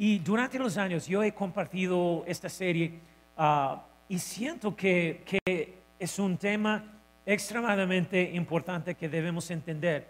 [0.00, 3.00] Y durante los años yo he compartido esta serie
[3.36, 6.84] ah, y siento que, que es un tema
[7.26, 10.06] extremadamente importante que debemos entender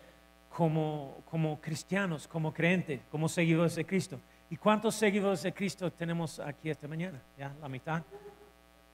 [0.50, 4.20] como, como cristianos, como creyentes, como seguidores de Cristo.
[4.50, 7.20] ¿Y cuántos seguidores de Cristo tenemos aquí esta mañana?
[7.38, 7.54] ¿Ya?
[7.60, 8.02] ¿La mitad?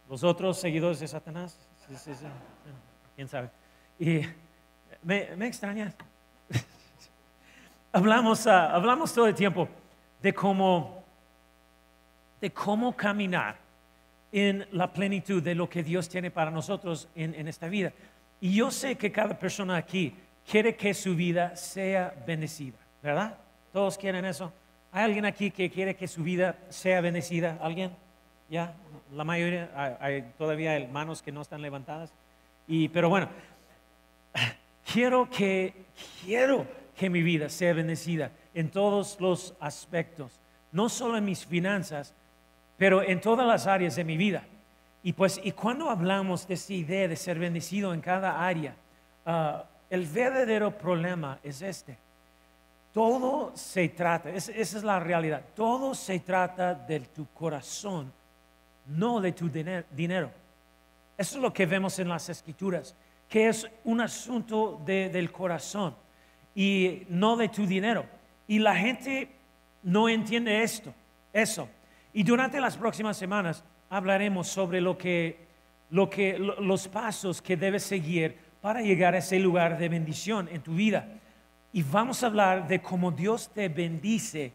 [0.08, 1.68] ¿Los otros seguidores de Satanás?
[1.88, 2.26] Sí, sí, sí.
[3.16, 3.50] ¿Quién sabe?
[3.98, 4.20] Y
[5.02, 5.92] me, me extraña.
[7.92, 9.68] hablamos, ah, hablamos todo el tiempo
[10.24, 11.04] de cómo,
[12.40, 13.56] de cómo caminar
[14.32, 17.92] en la plenitud de lo que Dios tiene para nosotros en, en esta vida.
[18.40, 20.14] Y yo sé que cada persona aquí
[20.50, 23.36] quiere que su vida sea bendecida, ¿verdad?
[23.70, 24.50] ¿Todos quieren eso?
[24.92, 27.58] ¿Hay alguien aquí que quiere que su vida sea bendecida?
[27.60, 27.90] ¿Alguien?
[28.48, 28.72] ¿Ya?
[29.12, 32.14] La mayoría, hay, todavía manos que no están levantadas.
[32.66, 33.28] Y, pero bueno,
[34.90, 35.74] quiero que,
[36.24, 36.66] quiero
[36.96, 40.40] que mi vida sea bendecida en todos los aspectos,
[40.72, 42.14] no solo en mis finanzas,
[42.76, 44.44] pero en todas las áreas de mi vida.
[45.02, 48.74] Y pues, y cuando hablamos de esta idea de ser bendecido en cada área,
[49.26, 51.98] ah, el verdadero problema es este.
[52.92, 58.12] Todo se trata, esa es la realidad, todo se trata de tu corazón,
[58.86, 60.30] no de tu dinero.
[61.18, 62.94] Eso es lo que vemos en las escrituras,
[63.28, 65.94] que es un asunto del corazón
[66.54, 68.04] y no de tu dinero.
[68.46, 69.28] Y la gente
[69.82, 70.94] no entiende esto,
[71.32, 71.68] eso.
[72.12, 75.38] Y durante las próximas semanas hablaremos sobre lo que,
[75.90, 80.62] lo que, los pasos que debes seguir para llegar a ese lugar de bendición en
[80.62, 81.06] tu vida.
[81.72, 84.52] Y vamos a hablar de cómo Dios te bendice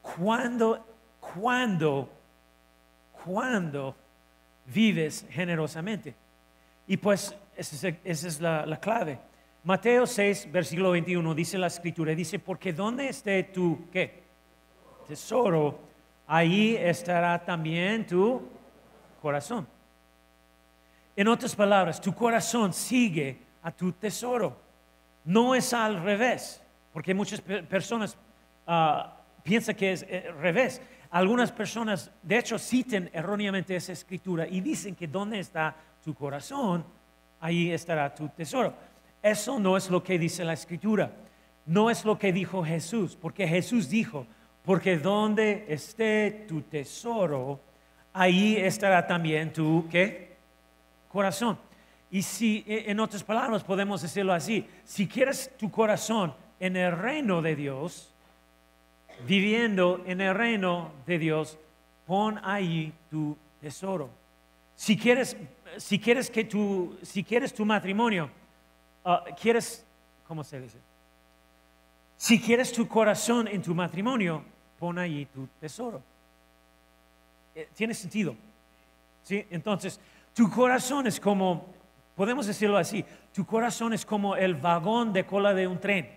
[0.00, 0.84] cuando,
[1.20, 2.10] cuando,
[3.24, 3.94] cuando
[4.66, 6.14] vives generosamente.
[6.86, 9.18] Y pues esa es, la, la, clave.
[9.64, 14.22] Mateo 6, versículo 21, dice la escritura, dice, porque donde esté tu, ¿qué?
[15.06, 15.78] Tesoro,
[16.26, 18.42] ahí estará también tu
[19.20, 19.68] corazón.
[21.14, 24.56] En otras palabras, tu corazón sigue a tu tesoro.
[25.24, 26.60] No es al revés,
[26.92, 28.16] porque muchas personas
[28.66, 29.08] uh,
[29.44, 30.82] piensan que es al eh, revés.
[31.10, 36.84] Algunas personas, de hecho, citen erróneamente esa escritura y dicen que donde está tu corazón,
[37.38, 38.74] ahí estará tu tesoro.
[39.22, 41.12] Eso no es lo que dice la escritura.
[41.64, 44.26] No es lo que dijo Jesús, porque Jesús dijo,
[44.64, 47.60] porque donde esté tu tesoro,
[48.12, 50.32] ahí estará también tu ¿qué?
[51.08, 51.58] corazón.
[52.10, 56.96] Y si, e, en otras palabras, podemos decirlo así, si quieres tu corazón en el
[56.96, 58.12] reino de Dios,
[59.26, 61.58] viviendo en el reino de Dios,
[62.06, 64.10] pon ahí tu tesoro.
[64.74, 65.36] Si quieres,
[65.76, 68.30] si quieres que tu, si quieres tu matrimonio,
[69.04, 69.84] uh, quieres,
[70.26, 70.78] ¿cómo se dice?
[72.16, 74.44] Si quieres tu corazón en tu matrimonio,
[74.78, 76.00] pon ahí tu tesoro.
[77.54, 78.34] Eh, ¿Tiene sentido?
[79.24, 79.44] ¿Sí?
[79.50, 80.00] Entonces,
[80.34, 81.66] tu corazón es como,
[82.14, 86.08] podemos decirlo así, tu corazón es como el vagón de cola de un tren,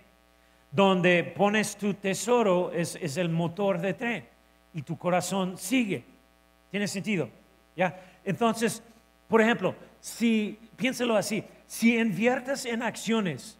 [0.70, 4.28] donde pones tu tesoro, es, es el motor de tren,
[4.74, 6.04] y tu corazón sigue.
[6.70, 7.28] ¿Tiene sentido?
[7.76, 8.00] ¿Ya?
[8.24, 8.82] Entonces,
[9.28, 13.58] por ejemplo, si, piénselo así, si inviertes en acciones,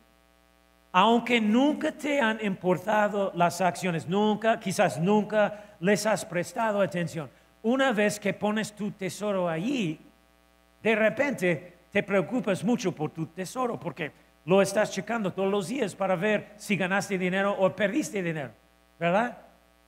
[0.93, 7.29] aunque nunca te han importado las acciones, nunca, quizás nunca les has prestado atención,
[7.63, 9.99] una vez que pones tu tesoro allí,
[10.83, 14.13] de repente te preocupas mucho por tu tesoro porque
[14.45, 18.53] lo estás checando todos los días para ver si ganaste dinero o perdiste dinero,
[18.99, 19.37] ¿verdad?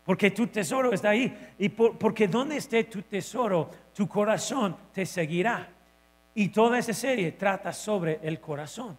[0.05, 1.53] Porque tu tesoro está ahí.
[1.59, 5.69] Y porque donde esté tu tesoro, tu corazón te seguirá.
[6.39, 8.97] Y toda esa serie trata sobre el corazón.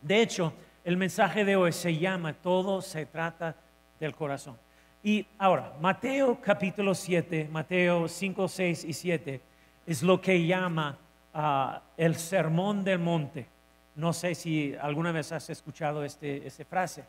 [0.00, 0.52] De hecho,
[0.82, 3.54] el mensaje de hoy se llama Todo se trata
[4.00, 4.58] del corazón.
[5.04, 9.40] Y ahora, Mateo capítulo 7, Mateo 5, 6 y 7
[9.86, 10.98] es lo que llama
[11.34, 13.46] uh, el sermón del monte.
[13.94, 17.04] No sé si alguna vez has escuchado este, frase.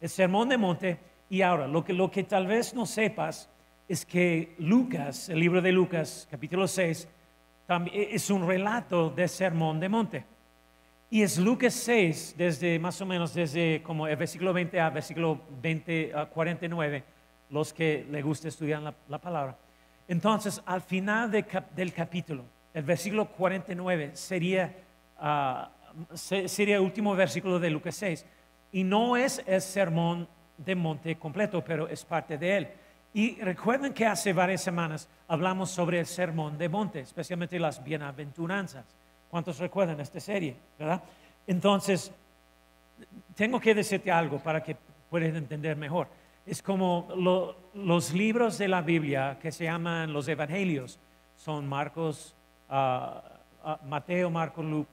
[0.00, 0.98] El sermón del monte.
[1.28, 3.50] Y ahora, lo que, lo que tal vez no sepas
[3.86, 7.08] es que Lucas, el libro de Lucas, capítulo 6,
[7.68, 10.24] también es un relato del sermón de monte.
[11.10, 15.38] Y es Lucas 6, desde más o menos desde como el versículo 20 a versículo
[15.60, 17.04] 20 a 49,
[17.50, 19.54] los que le gusta estudiar la, la palabra.
[20.08, 21.44] Entonces, al final de
[21.76, 22.42] del capítulo,
[22.72, 24.74] el versículo 49 sería,
[25.18, 25.70] ah,
[26.14, 28.24] se- sería el último versículo de Lucas 6.
[28.72, 30.26] Y no es el sermón
[30.56, 32.68] de monte completo, pero es parte de él.
[33.14, 38.84] Y recuerden que hace varias semanas hablamos sobre el sermón de monte, especialmente las bienaventuranzas.
[39.30, 40.56] ¿Cuántos recuerdan esta serie?
[40.78, 41.02] ¿Verdad?
[41.46, 42.12] Entonces,
[43.34, 44.76] tengo que decirte algo para que
[45.10, 46.08] puedas entender mejor.
[46.46, 50.98] Es como lo- los libros de la Biblia que se llaman los evangelios.
[51.36, 52.34] Son Marcos,
[52.68, 53.22] ah,
[53.64, 54.86] ah, Mateo, Marcos, Lu-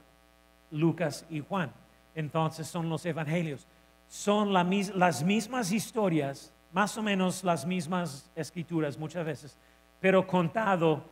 [0.70, 1.70] Lucas y Juan.
[2.14, 3.66] Entonces son los evangelios.
[4.08, 9.56] Son las mismas historias, más o menos las mismas escrituras muchas veces,
[10.00, 11.02] pero contado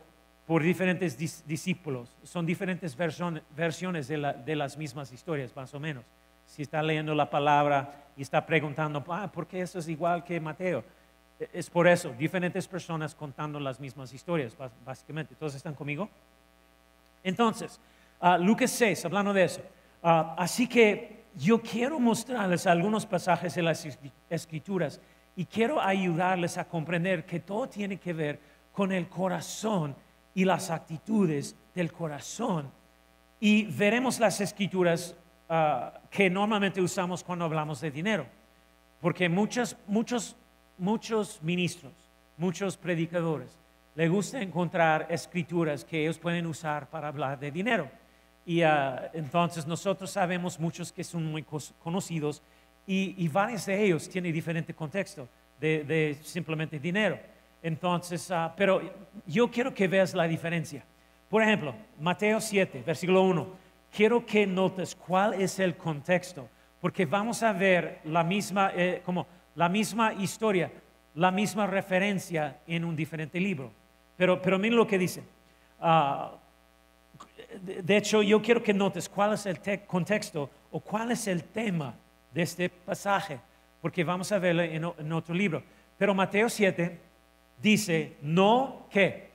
[0.45, 2.15] por diferentes dis- discípulos.
[2.23, 6.03] Son diferentes versiones, versiones de, la- de las mismas historias, más o menos.
[6.45, 10.39] Si está leyendo la palabra y está preguntando, ah, ¿por qué eso es igual que
[10.39, 10.83] Mateo?
[11.39, 14.55] E- Es por eso, diferentes personas contando las mismas historias,
[14.85, 15.33] básicamente.
[15.35, 16.07] ¿Todos están conmigo?
[17.23, 17.79] Entonces,
[18.19, 19.61] ah, Lucas 6, hablando de eso.
[20.03, 25.01] Ah, así que yo quiero mostrarles algunos pasajes de las escri- escrituras
[25.35, 28.39] y quiero ayudarles a comprender que todo tiene que ver
[28.71, 29.95] con el corazón
[30.33, 32.69] y las actitudes del corazón.
[33.39, 35.15] Y veremos las escrituras
[35.49, 38.25] ah, que normalmente usamos cuando hablamos de dinero.
[39.01, 40.35] Porque muchos, muchos,
[40.77, 41.93] muchos ministros,
[42.37, 43.57] muchos predicadores,
[43.95, 47.89] les gusta encontrar escrituras que ellos pueden usar para hablar de dinero.
[48.45, 51.43] Y ah, entonces nosotros sabemos muchos que son muy
[51.83, 52.41] conocidos
[52.87, 55.27] y, y varios de ellos tienen diferente contexto
[55.59, 57.17] de, de simplemente dinero.
[57.61, 58.81] Entonces, ah, pero
[59.25, 60.83] yo quiero que veas la diferencia.
[61.29, 63.47] Por ejemplo, Mateo 7, versículo 1.
[63.91, 66.47] Quiero que notes cuál es el contexto,
[66.79, 70.71] porque vamos a ver la misma, eh, como la misma historia,
[71.15, 73.71] la misma referencia en un diferente libro.
[74.17, 75.23] Pero, pero miren lo que dice.
[75.79, 76.33] Ah,
[77.61, 81.43] de, hecho, yo quiero que notes cuál es el te- contexto o cuál es el
[81.45, 81.95] tema
[82.35, 83.39] de este pasaje,
[83.81, 85.63] porque vamos a verlo en, otro libro.
[85.97, 86.99] Pero Mateo 7
[87.61, 89.31] dice, no que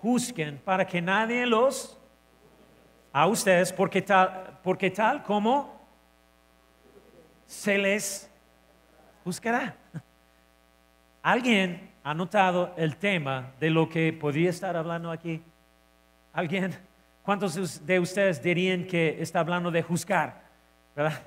[0.00, 1.98] juzguen para que nadie los
[3.12, 5.78] a ustedes, porque tal, porque tal como
[7.46, 8.30] se les
[9.22, 9.76] juzgará.
[11.22, 15.42] ¿Alguien ha notado el tema de lo que podría estar hablando aquí?
[16.32, 16.74] ¿Alguien?
[17.22, 20.42] ¿Cuántos de ustedes dirían que está hablando de juzgar?
[20.96, 21.20] ¿Verdad?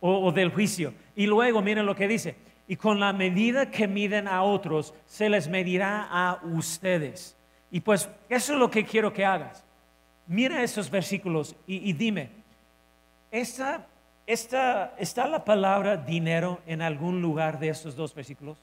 [0.00, 0.92] O, del juicio.
[1.14, 2.36] Y luego miren lo que dice.
[2.68, 7.36] Y con la medida que miden a otros, se les medirá a ustedes.
[7.70, 9.64] Y pues eso es lo que quiero que hagas.
[10.26, 12.30] Mira esos versículos y, dime,
[13.30, 13.86] ¿está,
[14.26, 18.58] está, ¿está la palabra dinero en algún lugar de estos dos versículos?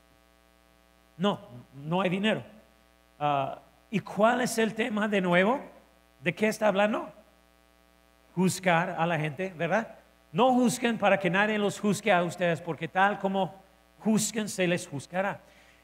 [1.18, 1.40] No,
[1.74, 2.44] no hay dinero.
[3.20, 3.60] Ah,
[3.90, 5.62] ¿Y cuál es el tema de nuevo?
[6.22, 7.10] ¿De qué está hablando?
[8.36, 9.96] Juzgar a la gente, ¿verdad?
[10.34, 13.54] No juzguen para que nadie los juzgue a ustedes, porque tal como
[14.00, 15.40] juzguen, se les juzgará.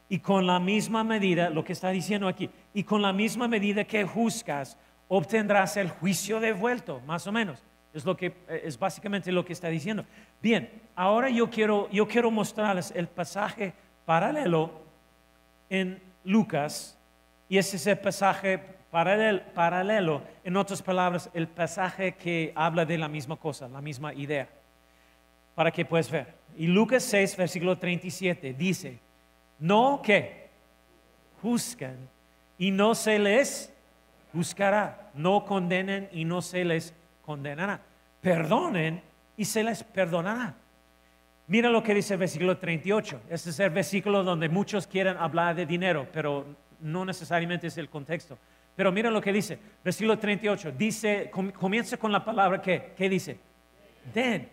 [0.08, 3.84] Y con la misma medida, lo que está diciendo aquí, y con la misma medida
[3.84, 4.76] que juzgas,
[5.06, 7.62] obtendrás el juicio devuelto, más o menos.
[7.94, 10.04] Es, lo que, eh, es básicamente lo que está diciendo.
[10.42, 13.72] Bien, ahora yo quiero, yo quiero mostrarles el pasaje
[14.04, 14.82] paralelo
[15.68, 16.98] en Lucas,
[17.48, 22.98] y ese es el pasaje paralel- paralelo, en otras palabras, el pasaje que habla de
[22.98, 24.48] la misma cosa, la misma idea,
[25.54, 26.34] para que puedas ver.
[26.56, 28.98] Y Lucas 6, versículo 37, dice,
[29.58, 30.48] no que
[31.42, 31.96] juzgan
[32.58, 33.72] y no se les
[34.32, 36.94] juzgará, no condenen y no se les
[37.24, 37.80] condenará,
[38.20, 39.02] perdonen
[39.36, 40.54] y se les perdonará.
[41.46, 43.22] Mira lo que dice el versículo 38.
[43.28, 46.46] Este es el versículo donde muchos quieren hablar de dinero, pero
[46.80, 48.38] no necesariamente es el contexto.
[48.80, 50.72] Pero mira lo que dice, versículo 38.
[50.72, 53.38] Dice, com- comienza con la palabra que, ¿qué dice?
[54.14, 54.48] Den.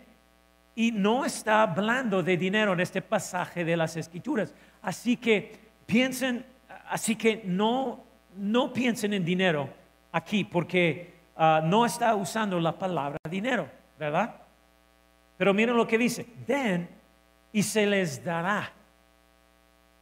[0.74, 4.54] Y no está hablando de dinero en este pasaje de las escrituras.
[4.82, 6.44] Así que piensen,
[6.90, 8.04] así que no,
[8.36, 9.70] no piensen en dinero
[10.12, 13.66] aquí, porque ah, no está usando la palabra dinero,
[13.98, 14.34] ¿verdad?
[15.38, 16.86] Pero miren lo que dice, den
[17.50, 18.70] y se les dará.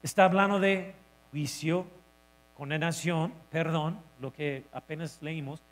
[0.02, 0.97] Está hablando de
[1.30, 1.87] juicio,
[2.57, 5.63] condenación, perdón, lo que apenas leímos.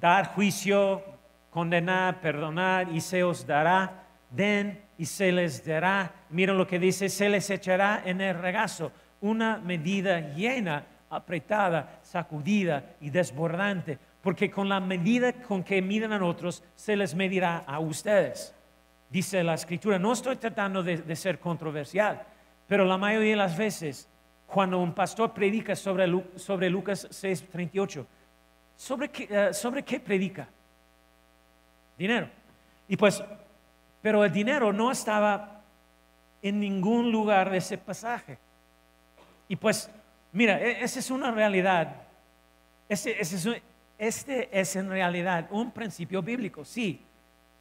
[0.00, 1.02] Dar juicio,
[1.50, 4.04] condenar, perdonar y se os dará.
[4.30, 6.12] Den y se les dará.
[6.30, 12.94] Miren lo que dice, se les echará en el regazo una medida llena, apretada, sacudida
[13.00, 13.98] y desbordante.
[14.22, 18.54] Porque con la medida con que miden a otros, se les medirá a ustedes
[19.12, 19.98] dice la escritura.
[19.98, 22.22] No estoy tratando de, de ser controversial,
[22.66, 24.08] pero la mayoría de las veces,
[24.52, 26.06] cuando un pastor predica sobre,
[26.36, 28.04] sobre Lucas 6:38,
[28.76, 30.46] ¿sobre qué, eh, ¿sobre qué predica?
[31.96, 32.28] Dinero.
[32.86, 33.24] Y pues,
[34.02, 35.62] pero el dinero no estaba
[36.42, 38.36] en ningún lugar de ese pasaje.
[39.48, 39.90] Y pues,
[40.32, 42.02] mira, e- esa es una realidad.
[42.90, 43.48] Ese es
[43.96, 47.00] este es en realidad un principio bíblico, sí,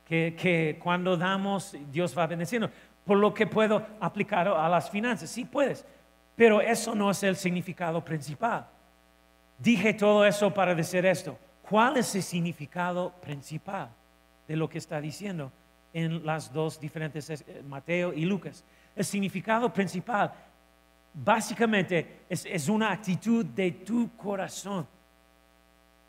[0.06, 2.70] que, que cuando damos, Dios va bendeciendo.
[3.06, 5.86] Por lo que puedo aplicar a las finanzas, sí puedes,
[6.36, 8.68] pero eso no es el significado principal.
[9.58, 11.38] Dije todo eso para decir esto.
[11.70, 13.90] ¿Cuál es el significado principal
[14.48, 15.52] de lo que está diciendo
[15.94, 18.64] en las dos diferentes, eh, Mateo y Lucas?
[18.96, 20.34] El significado principal
[21.14, 24.88] básicamente es, una actitud de tu corazón.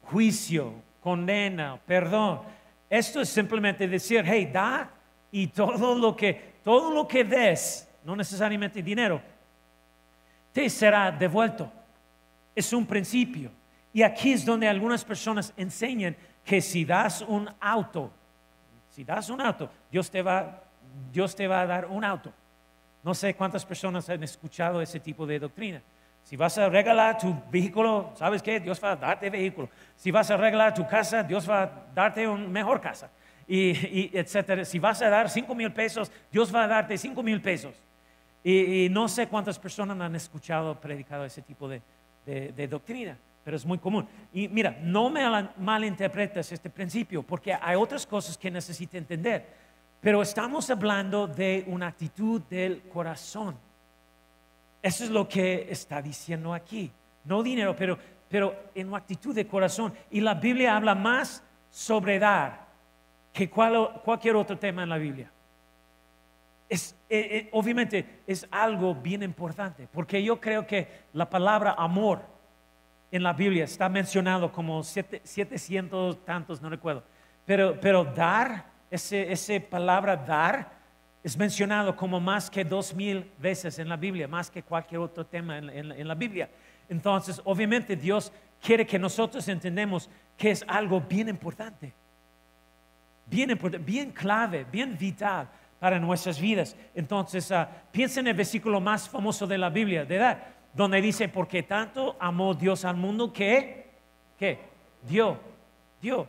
[0.04, 2.40] Juicio, condena, perdón.
[2.88, 4.90] Esto es simplemente decir, hey, da
[5.30, 9.20] y todo lo que, todo lo que des, no necesariamente dinero,
[10.52, 11.70] te será devuelto.
[12.54, 13.50] Es un principio.
[13.92, 18.10] Y aquí es donde algunas personas enseñan que si das un auto,
[18.90, 20.62] si das un auto, Dios te va,
[21.12, 22.32] Dios te va a dar un auto.
[23.02, 25.82] No sé cuántas personas han escuchado ese tipo de doctrina.
[26.22, 28.60] Si vas a regalar tu vehículo, ¿sabes qué?
[28.60, 29.68] Dios va a darte vehículo.
[29.96, 33.10] Si vas a regalar tu casa, Dios va a darte una mejor casa.
[33.46, 34.64] Y, etcétera.
[34.64, 37.74] Si vas a dar cinco mil pesos, Dios va a darte cinco mil pesos.
[38.44, 41.80] Y, y no sé cuántas personas han escuchado, predicado ese tipo de,
[42.26, 44.06] de- de doctrina, pero es muy común.
[44.32, 45.22] Y mira, no me
[45.58, 49.46] malinterpretes este principio, porque hay otras cosas que necesito entender.
[50.00, 53.54] Pero estamos hablando de una actitud del corazón.
[54.82, 56.90] Eso es lo que está diciendo aquí.
[57.24, 57.96] No dinero, pero,
[58.28, 59.92] pero en una actitud de corazón.
[60.10, 62.66] Y la Biblia habla más sobre dar
[63.32, 65.30] que cual- cualquier otro tema en la Biblia.
[66.72, 66.78] Eh,
[67.10, 72.22] eh, obviamente es algo bien importante, porque yo creo que la palabra amor
[73.10, 77.02] en la Biblia está mencionado como siete- 700 tantos, no recuerdo.
[77.44, 80.70] Pero, pero dar, ese palabra dar,
[81.22, 85.26] es mencionado como más que dos mil veces en la Biblia, más que cualquier otro
[85.26, 86.48] tema en, en- en la Biblia.
[86.88, 91.92] Entonces, obviamente Dios quiere que nosotros entendamos que es algo bien importante
[93.24, 95.48] bien importante, bien clave, bien vital
[95.82, 96.76] para nuestras vidas.
[96.94, 100.38] Entonces, ah, piensa en el versículo más famoso de la Biblia, de edad,
[100.72, 103.90] donde dice, porque tanto amó Dios al mundo que,
[104.38, 104.60] que
[105.08, 105.40] dio,
[106.00, 106.28] dio,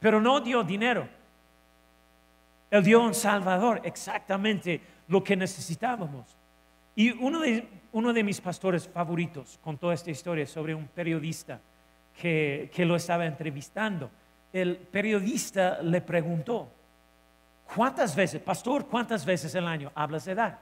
[0.00, 1.06] pero no dio dinero.
[2.70, 6.34] Él dio un Salvador, exactamente lo que necesitábamos.
[6.96, 11.60] Y uno de, uno de mis pastores favoritos contó esta historia sobre un periodista
[12.18, 14.10] que, que lo estaba entrevistando.
[14.50, 16.70] El periodista le preguntó,
[17.74, 20.58] ¿cuántas veces, pastor, cuántas veces al año hablas de dar?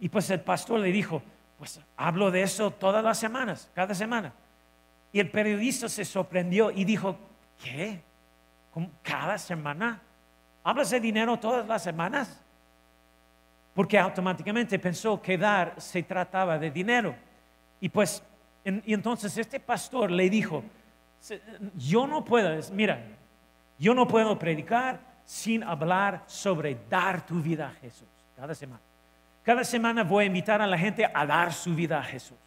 [0.00, 1.22] Y pues el pastor le dijo,
[1.58, 4.32] pues hablo de eso todas las semanas, cada semana.
[5.12, 7.16] Y el periodista se sorprendió y dijo,
[7.62, 8.00] ¿qué?
[8.72, 8.90] ¿Cómo?
[9.02, 10.00] ¿Cada semana?
[10.62, 12.40] ¿Hablas de dinero todas las semanas?
[13.74, 17.14] Porque automáticamente pensó que dar se trataba de dinero.
[17.80, 18.22] Y pues,
[18.64, 20.62] y entonces este pastor le dijo,
[21.20, 21.40] "Se-
[21.76, 23.02] yo no puedo, mira,
[23.78, 28.80] yo no puedo predicar sin hablar sobre dar tu vida a Jesús cada semana.
[29.42, 32.38] Cada semana voy a invitar a la gente a dar su vida a Jesús,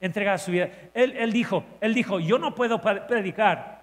[0.00, 0.70] entregar su vida.
[0.94, 3.82] Él, dijo, él dijo, yo no puedo pre- predicar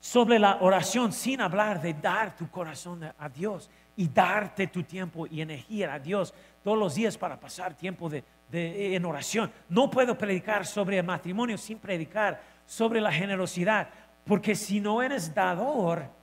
[0.00, 5.26] sobre la oración sin hablar de dar tu corazón a- Dios y darte tu tiempo
[5.26, 6.32] y energía a Dios
[6.64, 9.52] todos los días para pasar tiempo de, de- en oración.
[9.68, 13.88] No puedo predicar sobre el matrimonio sin predicar sobre la generosidad,
[14.24, 16.16] porque si no eres dador,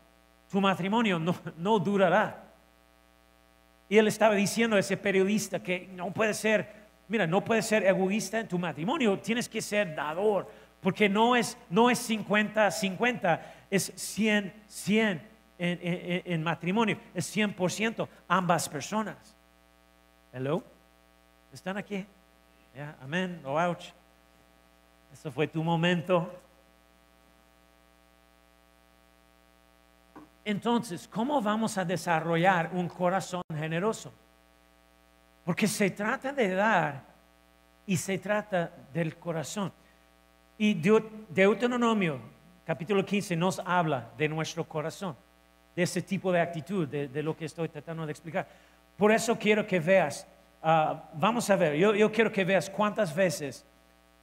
[0.51, 2.43] tu matrimonio no, no durará.
[3.89, 6.67] Y él estaba diciendo a ese periodista que no puede ser,
[7.07, 10.49] mira, no puedes ser egoísta en tu matrimonio, tienes que ser dador,
[10.81, 15.21] porque no es, no es 50-50, es 100, 100
[15.57, 19.35] en, en- en matrimonio, es 100% ambas personas.
[20.33, 20.63] Hello,
[21.53, 22.05] ¿están aquí?
[22.75, 23.85] Ya, Amén, o ouch.
[25.13, 26.29] Eso fue tu momento.
[30.45, 34.13] Entonces, ¿cómo vamos a desarrollar un corazón generoso?
[35.43, 37.01] Porque se trata de dar
[37.87, 39.71] y se trata del corazón.
[40.57, 42.19] Y Deu- Deuteronomio,
[42.63, 45.15] capítulo 15, nos habla de nuestro corazón,
[45.75, 48.47] de ese tipo de actitud, de, lo que estoy tratando de explicar.
[48.95, 50.27] Por eso quiero que veas,
[50.61, 53.65] ah, vamos a ver, yo, yo quiero que veas cuántas veces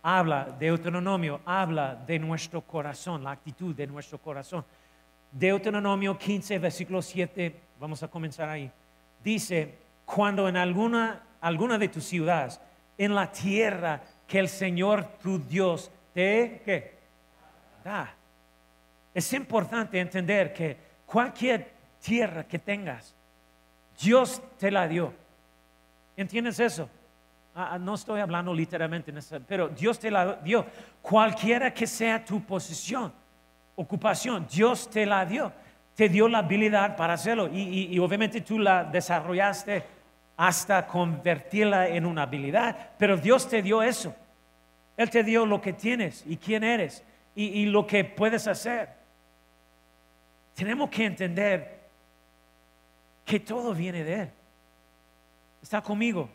[0.02, 4.64] habla Deuteronomio, habla de nuestro corazón, la actitud de nuestro corazón.
[5.32, 8.70] Deuteronomio 15, versículo 7, vamos a comenzar ahí.
[9.24, 9.74] Dice,
[10.04, 12.60] cuando en alguna, alguna de tus ciudades
[12.98, 16.94] en la tierra que el Señor tu Dios te
[17.82, 18.14] da.
[19.14, 21.70] Es importante entender que cualquier
[22.00, 23.14] tierra que tengas,
[24.00, 25.12] Dios te la dio.
[26.16, 26.88] ¿Entiendes eso?
[27.54, 29.12] Ah, ah, no estoy hablando literalmente,
[29.46, 30.64] pero Dios te la dio.
[31.02, 33.12] Cualquiera que sea tu posición,
[33.76, 35.52] ocupación, Dios te la dio.
[35.94, 39.84] Te dio la habilidad para hacerlo y, obviamente tú la desarrollaste
[40.38, 44.14] hasta convertirla en una habilidad, pero Dios te dio eso.
[44.96, 48.88] Él te dio lo que tienes y quién eres y, y lo que puedes hacer.
[50.54, 51.80] Tenemos que entender
[53.24, 54.30] que todo viene de Él.
[55.62, 56.28] Está conmigo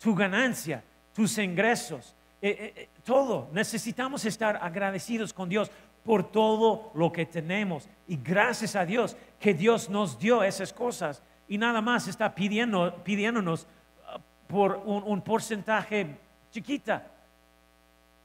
[0.00, 0.82] tu ganancia,
[1.14, 3.48] tus ingresos, eh, eh, eh, todo.
[3.52, 5.70] Necesitamos estar agradecidos con Dios
[6.04, 7.88] por todo lo que tenemos.
[8.06, 11.22] Y gracias a Dios que Dios nos dio esas cosas.
[11.48, 13.66] Y nada más está pidiendo, pidiéndonos
[14.14, 16.16] uh, por un, un porcentaje
[16.50, 17.06] chiquita.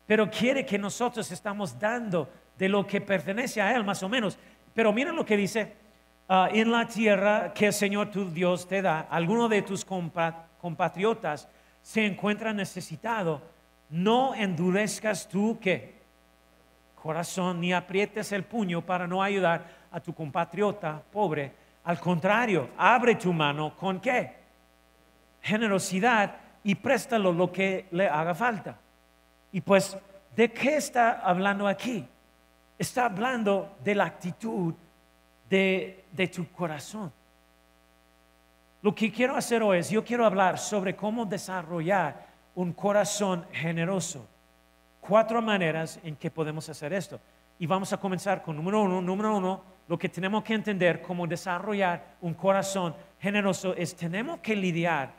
[0.06, 4.38] Pero quiere que nosotros estamos dando de lo que pertenece a Él, más o menos.
[4.74, 5.74] Pero miren lo que dice,
[6.30, 11.48] uh, en la tierra que el Señor tu Dios te da, alguno de tus compatriotas
[11.82, 13.42] se encuentra necesitado,
[13.90, 15.93] no endurezcas tú que
[17.04, 21.52] corazón ni aprietes el puño para no ayudar a tu compatriota pobre.
[21.84, 24.34] Al contrario, abre tu mano con qué?
[25.42, 26.34] Generosidad
[26.64, 28.78] y préstalo lo que le haga falta.
[29.52, 29.98] Y pues,
[30.34, 32.08] ¿de qué está hablando aquí?
[32.80, 34.74] Está hablando de la actitud
[35.50, 37.12] de, de tu corazón.
[38.82, 44.26] Lo que quiero hacer hoy es, yo quiero hablar sobre cómo desarrollar un corazón generoso.
[45.06, 47.20] Cuatro maneras en que podemos hacer esto.
[47.60, 49.02] Y vamos a comenzar con número uno.
[49.02, 54.56] Número uno, lo que tenemos que entender cómo desarrollar un corazón generoso es tenemos que
[54.56, 55.12] lidiar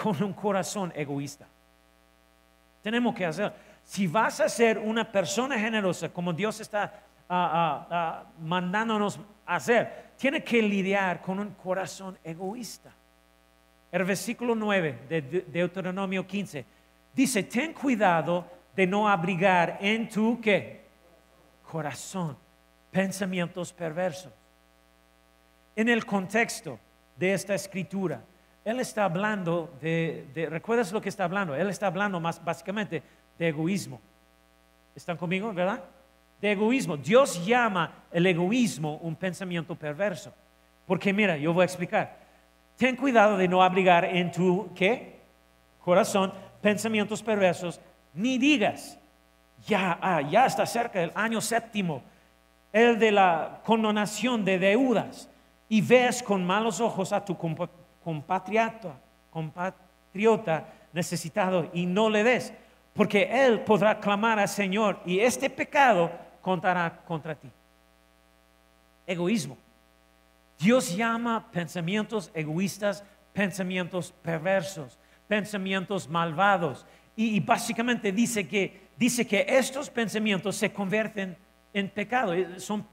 [0.00, 1.46] con un corazón egoísta.
[2.82, 3.52] Tenemos que hacer.
[3.82, 6.84] Si vas a ser una persona generosa, como Dios está
[7.28, 12.92] ah, ah, ah, mandándonos hacer, tiene que lidiar con un corazón egoísta.
[13.90, 16.64] El versículo 9 de Deuteronomio 15
[17.12, 20.84] dice, ten cuidado de no abrigar en tu ¿qué?
[21.70, 22.36] corazón
[22.90, 24.32] pensamientos perversos.
[25.74, 26.78] En el contexto
[27.16, 28.22] de esta escritura,
[28.64, 31.54] él está hablando de, ¿recuerdas lo que está hablando?
[31.54, 33.02] Él está hablando más básicamente
[33.38, 34.00] de egoísmo.
[34.94, 35.82] ¿Están conmigo, verdad?
[36.40, 36.96] De egoísmo.
[36.96, 40.32] Dios llama el egoísmo un pensamiento perverso.
[40.86, 42.26] Porque mira, yo voy a explicar
[42.76, 45.16] ten cuidado de no abrigar en tu ¿qué?
[45.80, 47.80] corazón pensamientos perversos,
[48.16, 48.98] ni digas,
[49.66, 52.02] ya, ah, ya está cerca el año séptimo,
[52.72, 55.28] el de la condonación de deudas,
[55.68, 57.36] y ves con malos ojos a tu
[58.02, 58.94] compatriota,
[59.30, 62.52] compatriota necesitado y no le des,
[62.94, 67.50] porque él podrá clamar al Señor y este pecado contará contra ti.
[69.06, 69.58] Egoísmo.
[70.58, 74.98] Dios llama pensamientos egoístas, pensamientos perversos,
[75.28, 76.86] pensamientos malvados.
[77.16, 81.36] Y, básicamente dice que, dice que estos pensamientos se convierten
[81.72, 82.46] en pecado, eh,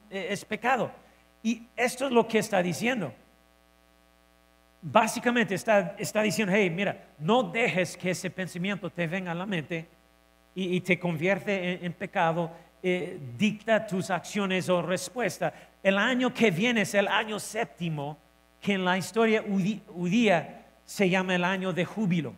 [0.10, 0.92] es pecado.
[1.42, 3.14] Y esto es lo que está diciendo.
[4.82, 9.46] Básicamente está, está diciendo, hey, mira, no dejes que ese pensamiento te venga a la
[9.46, 9.88] mente
[10.56, 16.82] y, te convierte en, pecado, eh, dicta tus acciones o respuesta el año que viene
[16.82, 18.18] es el año séptimo,
[18.62, 22.34] que en la historia judía se llama el año de júbilo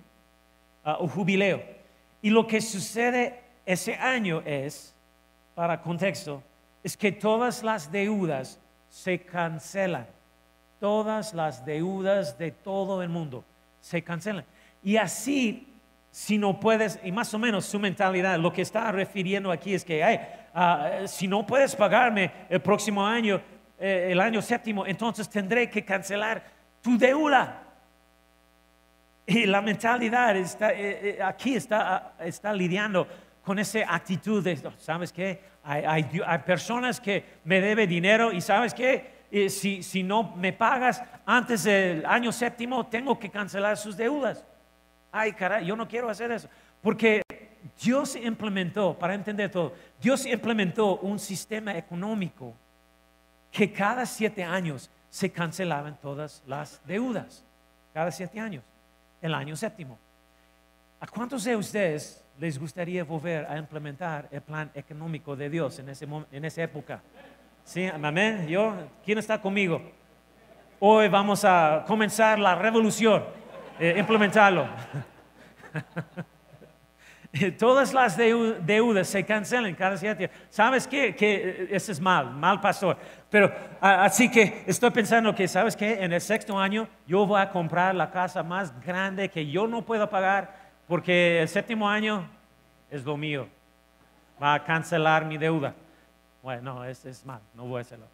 [0.84, 1.75] ah, o jubileo.
[2.26, 4.96] Y lo que sucede ese año es,
[5.54, 6.42] para contexto,
[6.84, 8.60] es que todas las deudas
[8.90, 10.08] se cancelan.
[10.80, 13.44] Todas las deudas de todo el mundo
[13.80, 14.44] se cancelan.
[14.84, 15.68] Y así,
[16.10, 19.86] si no puedes, y más o menos su mentalidad, lo que está refiriendo aquí es
[19.86, 20.20] que, hay
[20.58, 23.40] Ah, si no puedes pagarme el próximo año,
[23.78, 26.42] eh, el año séptimo, entonces tendré que cancelar
[26.82, 27.62] tu deuda.
[29.28, 33.08] Y la mentalidad está, eh, eh, aquí está, ah, está lidiando
[33.44, 35.42] con esa actitud de, ¿sabes qué?
[35.64, 36.04] Hay,
[36.46, 39.16] personas que me deben dinero y ¿sabes qué?
[39.50, 44.46] Si, si, no me pagas antes del año séptimo, tengo que cancelar sus deudas.
[45.12, 46.48] Ay, caray, yo no quiero hacer eso.
[46.82, 47.24] Porque
[47.82, 52.54] Dios implementó, para entender todo, Dios implementó un sistema económico
[53.52, 57.44] que cada siete años se cancelaban todas las deudas.
[57.94, 58.64] Cada siete años,
[59.26, 59.98] el año séptimo.
[61.00, 65.90] ¿A cuántos de ustedes les gustaría volver a implementar el plan económico de Dios en,
[65.90, 67.02] ese, en esa época?
[67.64, 67.86] ¿Sí?
[67.88, 68.48] Amén.
[68.48, 68.74] ¿Yo?
[69.04, 69.82] ¿Quién está conmigo?
[70.80, 73.24] Hoy vamos a comenzar la revolución,
[73.80, 74.68] eh, implementarlo.
[77.60, 80.30] Todas las deu- deudas se cancelan cada siete.
[80.50, 81.16] ¿Sabes qué?
[81.16, 82.98] Que eso es mal, mal pastor.
[83.30, 86.04] Pero así que estoy pensando que, ¿sabes qué?
[86.04, 89.82] En el sexto año yo voy a comprar la casa más grande que yo no
[89.84, 90.56] puedo pagar
[90.88, 92.30] porque el séptimo año
[92.90, 93.48] es lo mío.
[94.42, 95.74] Va a cancelar mi deuda.
[96.44, 98.06] Bueno, no, es, es mal, no voy a hacerlo.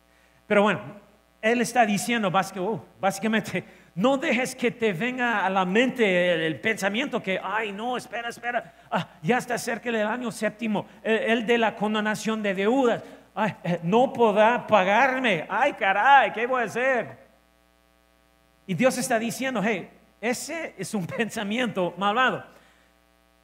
[0.47, 0.79] Pero bueno,
[1.41, 3.63] él está diciendo básic- básicamente,
[3.95, 8.73] no dejes que te venga a la mente el, pensamiento que, ay, no, espera, espera,
[8.89, 13.03] ah, ya está cerca el año séptimo, el, de la condonación de deudas,
[13.63, 17.17] eh, no podrá pagarme, ay, caray, ¿qué voy a hacer?
[18.65, 19.89] Y Dios está diciendo, hey,
[20.21, 22.45] ese es un pensamiento malvado.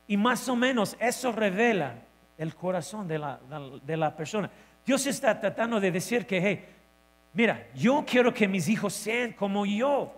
[0.07, 1.95] Y más o menos eso revela
[2.37, 3.39] el corazón de la,
[3.83, 4.49] de la persona.
[4.85, 6.65] Dios está tratando de decir que, hey,
[7.33, 10.13] mira, yo quiero que mis hijos sean como yo.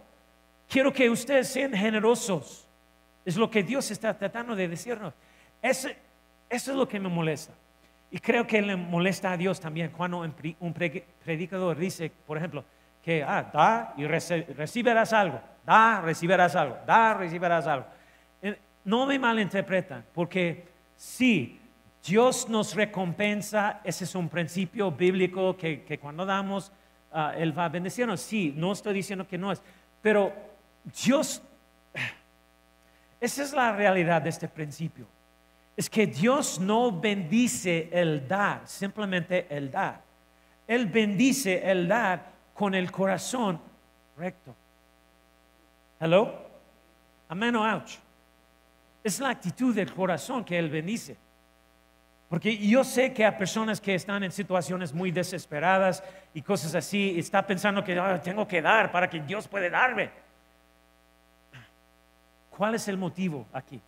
[0.70, 2.66] Quiero que ustedes sean generosos.
[3.26, 5.14] Es lo que Dios está tratando de decirnos.
[5.62, 5.98] Ese-
[6.50, 7.54] eso es lo que me molesta.
[8.12, 12.12] Y creo que le molesta a Dios también cuando un pre- un pre- predicador dice,
[12.26, 12.64] por ejemplo,
[13.04, 17.86] que ah, da y recibirás algo, da, recibirás algo, da, recibirás algo.
[18.42, 21.60] Eh, No me malinterpretan, porque sí,
[22.06, 26.72] Dios nos recompensa, ese es un principio bíblico que, que cuando damos,
[27.12, 28.22] ah, Él va a bendecirnos.
[28.22, 29.62] Sí, no estoy diciendo que no es,
[30.02, 30.34] pero
[30.92, 31.42] Dios,
[33.20, 35.06] esa es la realidad de este principio.
[35.76, 40.02] Es que Dios no bendice el dar, simplemente el dar.
[40.68, 43.60] Él bendice el dar con el corazón
[44.18, 44.56] recto.
[46.00, 46.34] Hello?
[47.30, 47.98] Amén o ouch.
[49.04, 51.18] Es la actitud del corazón que Él bendice.
[52.28, 57.18] Porque yo sé que hay personas que están en situaciones muy desesperadas y cosas así,
[57.18, 60.12] está pensando que "Ah, tengo que dar para que Dios puede darme.
[62.60, 63.80] ¿Cuál es el motivo aquí?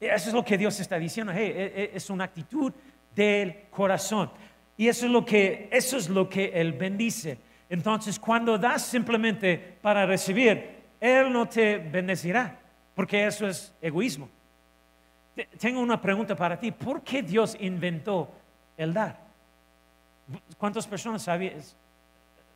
[0.00, 1.30] Eso es lo que Dios está diciendo.
[1.30, 2.72] E- e- es una actitud
[3.14, 4.30] del corazón.
[4.78, 7.36] Y eso es lo que, eso es lo que Él bendice.
[7.68, 12.58] Entonces, cuando das simplemente para recibir, Él no te bendecirá,
[12.94, 14.26] porque eso es egoísmo.
[15.34, 16.70] Te- Tengo una pregunta para ti.
[16.70, 18.30] ¿Por qué Dios inventó
[18.78, 19.18] el dar?
[20.56, 21.60] ¿Cuántas personas sabían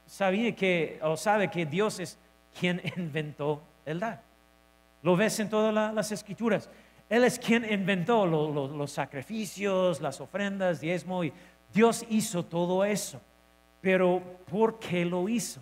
[0.06, 2.18] sabía que, o sabe que Dios es
[2.58, 4.31] quien inventó el dar?
[5.02, 6.68] Lo ves en todas la- las escrituras.
[7.08, 11.32] Él es quien inventó lo- lo- los sacrificios, las ofrendas, diezmo, y
[11.74, 13.20] Dios hizo todo eso.
[13.80, 15.60] Pero ¿por qué lo hizo?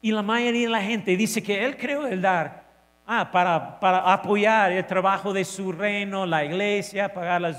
[0.00, 2.66] Y la mayoría de la gente dice que Él creó el dar
[3.06, 7.58] ah, para, para apoyar el trabajo de su reino, la iglesia, pagar las.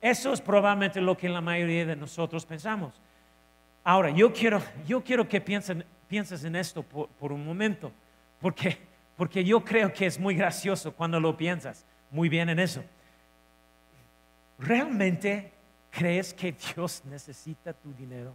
[0.00, 2.92] Eso es probablemente lo que la mayoría de nosotros pensamos.
[3.82, 7.90] Ahora, yo quiero, yo quiero que piensen, pienses en esto por, por un momento,
[8.40, 8.78] porque,
[9.16, 12.82] porque yo creo que es muy gracioso cuando lo piensas muy bien en eso.
[14.58, 15.52] ¿Realmente
[15.90, 18.34] crees que Dios necesita tu dinero?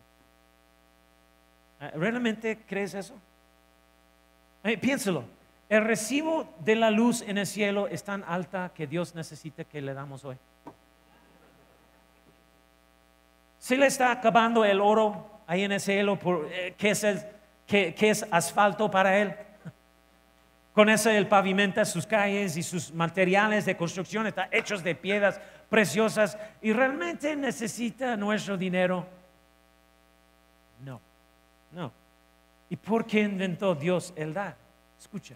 [1.96, 3.16] ¿Realmente crees eso?
[4.64, 5.24] Eh, piénsalo.
[5.70, 9.82] El recibo de la luz en el cielo es tan alta que Dios necesita que
[9.82, 10.36] le damos hoy.
[13.60, 17.22] Se le está acabando el oro ahí en el cielo, por, eh, que, es el-
[17.68, 19.36] que- que es asfalto para él.
[20.74, 25.40] Con eso él pavimenta sus calles y sus materiales de construcción están hechos de piedras
[25.70, 29.06] preciosas y realmente necesita nuestro dinero.
[30.86, 31.02] No,
[31.72, 31.92] no.
[32.70, 34.56] ¿Y por qué inventó Dios el dar?
[35.00, 35.36] Escucha,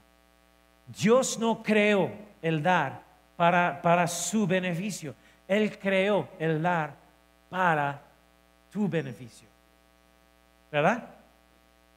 [0.88, 3.02] Dios no creó el dar
[3.36, 5.16] para, para su beneficio,
[5.48, 6.94] Él creó el dar
[7.50, 8.00] para
[8.72, 9.48] tu beneficio.
[10.72, 11.13] ¿Verdad?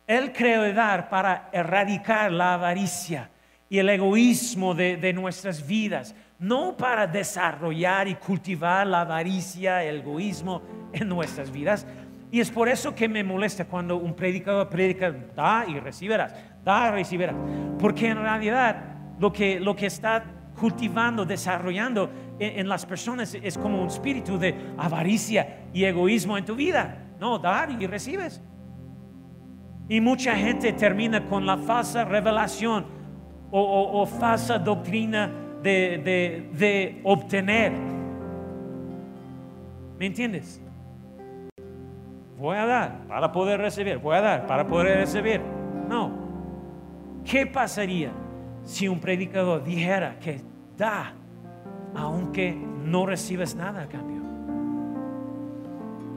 [0.07, 3.29] Él creó dar para erradicar la avaricia
[3.69, 9.97] y el egoísmo de, de nuestras vidas, no para desarrollar y cultivar la avaricia, el
[9.97, 11.87] egoísmo en nuestras vidas.
[12.31, 16.88] Y es por eso que me molesta cuando un predicador predica, da y recibirás, da
[16.88, 17.35] y recibirás.
[17.79, 18.77] Porque en realidad
[19.19, 20.25] lo que, lo que está
[20.59, 26.45] cultivando, desarrollando en, en las personas es como un espíritu de avaricia y egoísmo en
[26.45, 26.99] tu vida.
[27.19, 28.40] No, dar y recibes.
[29.88, 32.85] Y mucha gente termina con la falsa revelación
[33.51, 35.31] o, falsa doctrina
[35.62, 37.72] de, de- de obtener.
[39.99, 40.61] ¿Me entiendes?
[42.38, 45.40] Voy a dar para poder recibir, voy a dar para poder recibir.
[45.88, 46.11] No.
[47.25, 48.11] ¿Qué pasaría
[48.62, 50.40] si un predicador dijera que
[50.77, 51.12] da
[51.94, 54.15] aunque no recibes nada a cambio?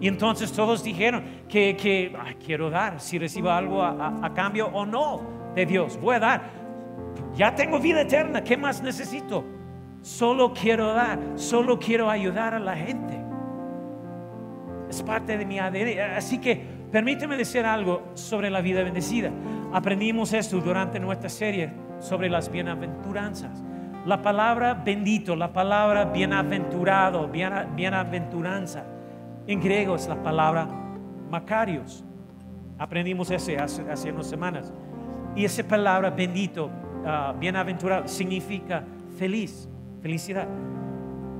[0.01, 4.33] Y entonces todos dijeron que, que "Ay, quiero dar, si recibo algo a, a- a
[4.33, 5.21] cambio o no
[5.55, 6.41] de Dios, voy a dar.
[7.35, 9.43] Ya tengo vida eterna, ¿qué más necesito?
[10.01, 13.19] Solo quiero dar, solo quiero ayudar a la gente.
[14.89, 15.99] Es parte de mi ADN.
[16.15, 19.29] Así que permíteme decir algo sobre la vida bendecida.
[19.73, 23.61] Aprendimos esto durante nuestra serie sobre las bienaventuranzas.
[24.05, 27.27] La palabra bendito, la palabra bienaventurado,
[27.75, 28.85] bienaventuranza,
[29.49, 30.67] en griego es la palabra
[31.31, 32.03] Macarios.
[32.77, 34.71] Aprendimos ese hace, hace unas semanas.
[35.35, 36.69] Y esa palabra bendito,
[37.05, 38.83] ah, bienaventurado, significa
[39.17, 39.67] feliz,
[40.01, 40.47] felicidad.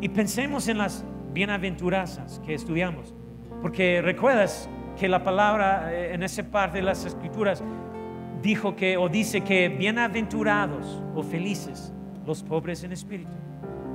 [0.01, 3.13] Y pensemos en las bienaventuranzas que estudiamos.
[3.61, 4.67] Porque recuerdas
[4.97, 7.63] que la palabra eh, en esa parte de las escrituras
[8.41, 11.93] dijo que o dice que bienaventurados o felices
[12.25, 13.31] los pobres en espíritu.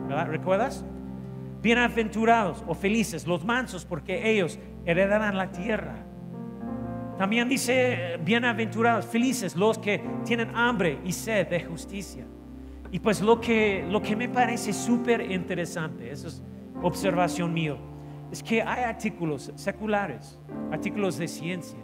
[0.07, 0.29] ¿Verdad?
[0.29, 0.85] ¿Recuerdas?
[1.65, 5.97] Bienaventurados o felices los mansos porque ellos heredarán la tierra.
[7.17, 12.27] También dice bienaventurados, felices los que tienen hambre y sed de justicia.
[12.93, 16.43] Y pues lo que, lo que me parece súper interesante, eso es
[16.83, 17.79] observación mío,
[18.31, 20.39] es que hay artículos seculares,
[20.71, 21.79] artículos de ciencia,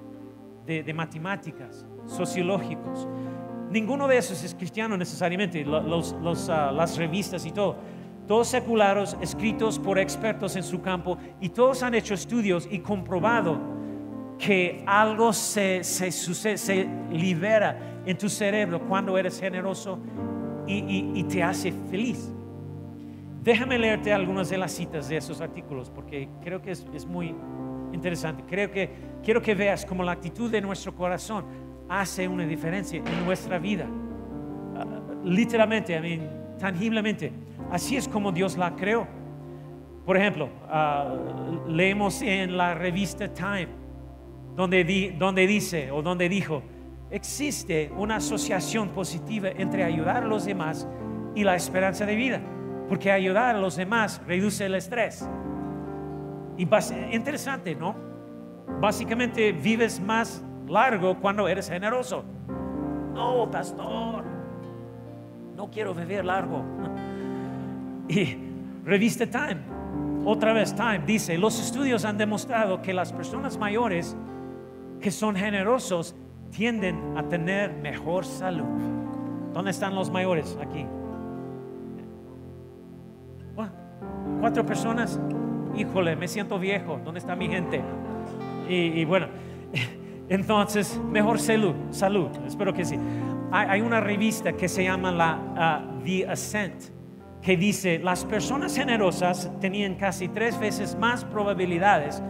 [0.67, 3.09] de, matemáticas, sociológicos.
[3.71, 7.79] Ninguno de esos es cristiano necesariamente, ah, las revistas y todo.
[8.31, 13.59] Todos seculares, escritos por expertos en su campo, y todos han hecho estudios y comprobado
[14.39, 19.99] que algo se, se, se libera en tu cerebro cuando eres generoso
[20.65, 22.31] y, y te hace feliz.
[23.43, 27.35] Déjame leerte algunas de las citas de esos artículos porque creo que es, muy
[27.93, 28.45] interesante.
[28.47, 28.91] Creo que
[29.25, 31.47] quiero que veas cómo la actitud de nuestro corazón
[31.89, 33.87] hace una diferencia en nuestra vida.
[34.77, 34.87] Ah,
[35.25, 36.21] literalmente, I
[36.61, 37.50] tangiblemente.
[37.71, 39.07] Así es como Dios la creó.
[40.05, 41.15] Por ejemplo, ah,
[41.69, 43.69] leemos en la revista Time,
[44.57, 46.63] donde, donde dice o donde dijo,
[47.11, 50.89] existe una asociación positiva entre ayudar a los demás
[51.35, 52.41] y la esperanza de vida
[52.91, 55.25] porque ayudar a los demás reduce el estrés.
[56.57, 56.69] Y
[57.15, 57.95] interesante, ¿no?
[58.81, 62.25] Básicamente vives más largo cuando eres generoso.
[63.15, 64.25] No, pastor,
[65.55, 66.65] no quiero vivir largo.
[68.11, 68.37] Y
[68.85, 69.61] revista Time,
[70.25, 74.17] otra vez Time, dice, los estudios han demostrado que las personas mayores
[75.01, 76.17] que son generosos
[76.51, 78.67] tienden a tener mejor salud.
[79.53, 80.85] ¿Dónde están los mayores aquí?
[84.41, 85.21] Cuatro personas,
[85.77, 87.81] híjole, me siento viejo, ¿dónde está mi gente?
[88.69, 89.29] Y, bueno,
[90.29, 92.99] entonces, mejor salud, salud, espero que sí.
[93.53, 97.00] Hay, una revista que se llama la uh, The Ascent,
[97.43, 102.23] que dice, las personas generosas tenían casi tres veces más probabilidades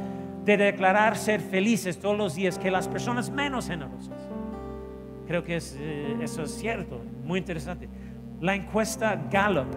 [0.45, 4.29] de declarar ser felices todos los días que las personas menos generosas.
[5.27, 7.89] Creo que eh, eso es cierto, muy interesante.
[8.41, 9.69] La encuesta Gallup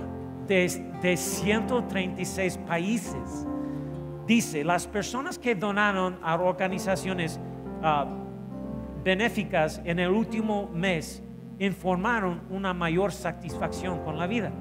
[0.47, 3.47] de, 136 países.
[4.27, 7.39] Dice, las personas que donaron a organizaciones
[7.81, 8.07] ah,
[9.03, 11.21] benéficas en el último mes
[11.59, 14.51] informaron una mayor satisfacción con la vida.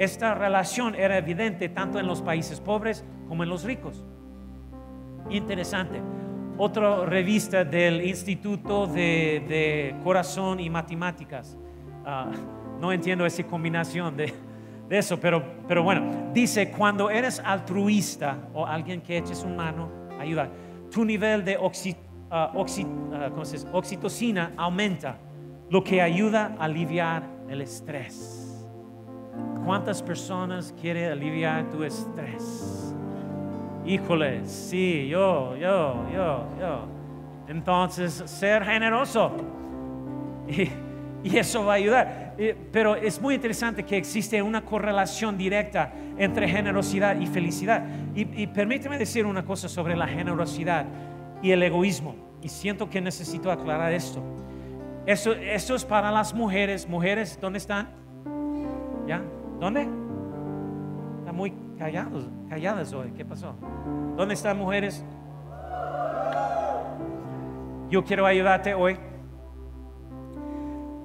[0.00, 4.02] Esta relación era evidente tanto en los países pobres como en los ricos.
[5.28, 6.00] Interesante.
[6.56, 11.54] Otra revista del Instituto de, Corazón y Matemáticas.
[12.06, 12.30] Ah,
[12.80, 14.32] no entiendo esa combinación de,
[14.88, 15.42] eso, pero,
[15.82, 20.48] bueno, dice, cuando eres altruista o alguien que eches una mano, ayuda,
[20.90, 21.58] tu nivel de
[22.30, 25.18] ah, ah, oxitocina aumenta,
[25.68, 28.39] lo que ayuda a aliviar el estrés.
[29.64, 32.94] ¿Cuántas personas quieren aliviar tu estrés?
[33.84, 36.88] Híjole, sí, yo, yo, yo, yo.
[37.48, 39.32] Entonces, ser generoso.
[40.48, 40.68] Y,
[41.22, 42.34] y eso va a ayudar.
[42.38, 47.84] Eh, pero es muy interesante que existe una correlación directa entre generosidad y felicidad.
[48.14, 50.86] Y, permíteme decir una cosa sobre la generosidad
[51.42, 52.14] y el egoísmo.
[52.42, 54.22] Y siento que necesito aclarar esto.
[55.06, 56.88] Esto, esto es para las mujeres.
[56.88, 57.90] Mujeres, ¿dónde están?
[59.06, 59.22] ¿Ya?
[59.60, 59.82] ¿Dónde?
[61.18, 63.12] Están muy callados, calladas hoy.
[63.12, 63.54] ¿Qué pasó?
[64.16, 65.04] ¿Dónde están mujeres?
[67.90, 68.96] Yo quiero ayudarte hoy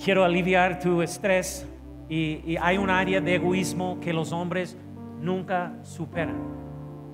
[0.04, 1.68] quiero aliviar tu estrés
[2.08, 4.78] y, hay un área de egoísmo que los hombres
[5.20, 6.38] nunca superan,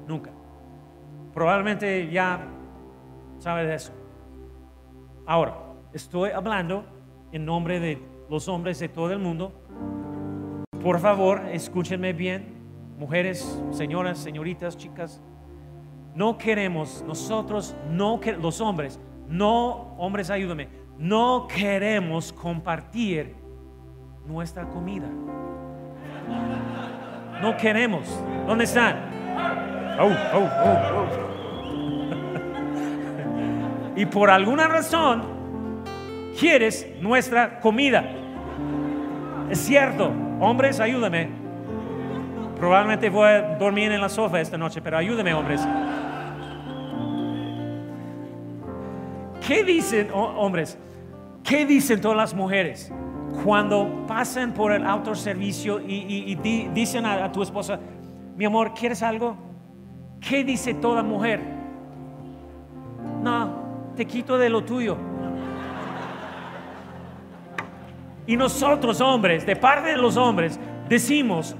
[0.07, 0.31] nunca.
[1.33, 2.45] Probablemente ya
[3.37, 3.93] sabes de eso.
[5.25, 5.55] Ahora,
[5.93, 6.83] estoy hablando
[7.31, 9.53] en nombre de los hombres de todo el mundo.
[10.83, 12.43] Por favor, escúchenme bien,
[12.97, 15.21] mujeres, señoras, señoritas, chicas.
[16.15, 23.35] No queremos, nosotros, no los hombres, no, hombres, ayúdame, no queremos compartir
[24.25, 25.07] nuestra comida.
[27.41, 28.07] no queremos.
[28.47, 28.97] ¿Dónde están?
[29.99, 31.05] Oh, oh, oh,
[33.95, 35.21] y por alguna razón
[36.39, 38.03] quieres nuestra comida.
[39.49, 40.11] Es cierto,
[40.41, 41.29] hombres, ayúdame.
[42.57, 45.65] Probablemente voy a dormir en la sofá esta noche, pero ayúdame, hombres.
[49.47, 50.77] ¿Qué dicen, hombres?
[51.43, 52.91] ¿Qué dicen todas las mujeres
[53.43, 56.35] cuando pasan por el autoservicio y,
[56.73, 57.79] dicen a, a tu esposa,
[58.35, 59.35] mi amor, ¿quieres algo?
[60.19, 61.41] ¿Qué dice toda mujer?
[63.23, 65.10] No, te quito de lo tuyo.
[68.27, 71.55] Y nosotros hombres, de parte de los hombres, decimos,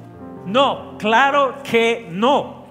[0.45, 2.61] no, claro que no.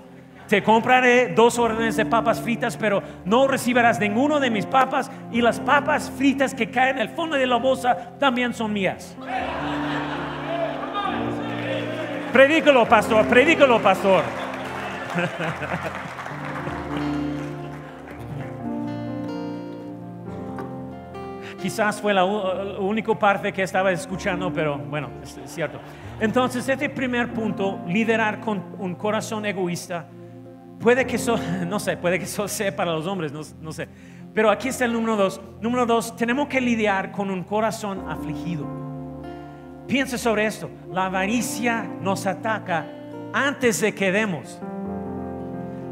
[0.49, 5.41] Te compraré dos órdenes de papas fritas, pero no recibirás ninguno de mis papas y
[5.41, 9.17] las papas fritas que caen en el fondo de la bolsa también son mías.
[12.33, 14.25] Predícalo, pastor, predícalo, pastor.
[21.61, 25.79] Quizás fue la única parte que estaba escuchando, pero bueno, es cierto.
[26.19, 30.07] Entonces, este primer punto, liderar con un corazón egoísta,
[30.81, 33.89] puede que eso, no sé, puede que eso sea para los hombres, no, no sé.
[34.33, 35.41] Pero aquí está el número dos.
[35.61, 38.67] Número dos, tenemos que lidiar con un corazón afligido.
[39.87, 40.71] Piensa sobre esto.
[40.93, 42.87] La avaricia nos ataca
[43.33, 44.61] antes de que demos.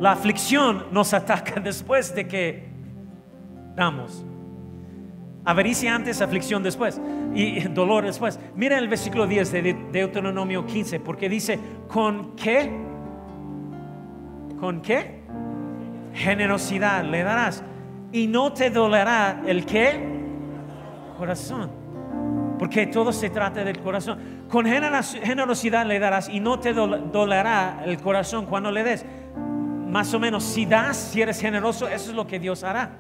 [0.01, 2.69] La aflicción nos ataca después de que
[3.75, 4.25] damos.
[5.49, 7.01] Avaricia antes, aflicción después
[7.35, 8.39] y dolor después.
[8.55, 11.59] Mira el versículo 10 de Deuteronomio 15, porque dice,
[11.89, 12.71] ¿con qué?
[14.61, 15.23] ¿Con qué?
[16.13, 17.65] Generosidad le darás.
[18.13, 20.21] Y no te dolerá el qué?
[21.17, 21.71] Corazón.
[22.59, 24.19] Porque todo se trata del corazón.
[24.51, 29.07] Con generosidad le darás y no te dolerá el corazón cuando le des.
[29.89, 32.99] Más o menos, si das, si eres generoso, eso es lo que Dios hará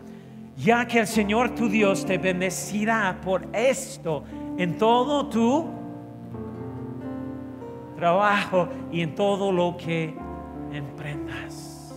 [0.58, 4.24] ya que el Señor tu Dios te bendecirá por esto
[4.58, 5.66] en todo tu
[7.94, 10.14] trabajo y en todo lo que
[10.72, 11.94] emprendas.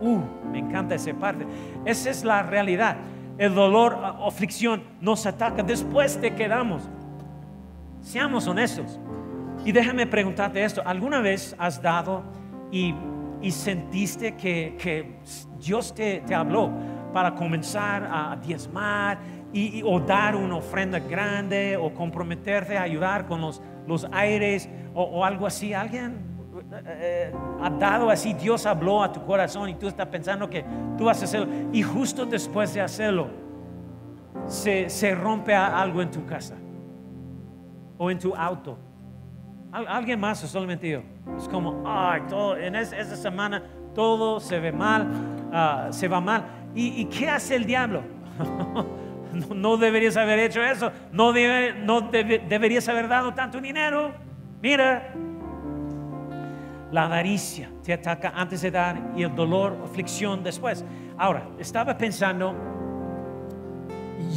[0.00, 0.20] Uh,
[0.50, 1.46] me encanta esa parte.
[1.84, 2.96] Esa es la realidad.
[3.38, 6.82] El dolor, aflicción nos ataca después de que damos.
[8.00, 8.98] Seamos honestos.
[9.64, 10.82] Y déjame preguntarte esto.
[10.84, 12.24] ¿Alguna vez has dado
[12.72, 12.92] y,
[13.50, 15.16] sentiste que,
[15.60, 16.70] Dios te, te habló?
[17.12, 19.18] Para comenzar a diezmar
[19.52, 25.24] y, o dar una ofrenda grande o comprometerte a ayudar con los, los aires o,
[25.24, 25.74] algo así.
[25.74, 26.18] Alguien
[26.86, 30.64] eh, ha dado así, Dios habló a tu corazón y tú estás pensando que
[30.96, 31.48] tú vas a hacerlo.
[31.72, 33.28] Y justo después de hacerlo,
[34.46, 36.54] se, se rompe algo en tu casa
[37.98, 38.78] o en tu auto.
[39.72, 41.02] ¿Alguien más o solamente yo?
[41.36, 43.62] Es como, ay, todo, en esa semana
[43.94, 45.06] todo se ve mal,
[45.52, 46.44] ah, se va mal.
[46.74, 48.02] ¿Y, qué hace el diablo?
[49.54, 50.92] no, deberías haber hecho eso.
[51.12, 54.12] No, no deberías haber dado tanto dinero.
[54.62, 55.12] Mira,
[56.92, 60.84] la avaricia te ataca antes de dar y el dolor, aflicción después.
[61.16, 62.54] Ahora, estaba pensando,